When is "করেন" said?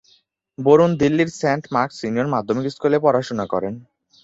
3.53-3.73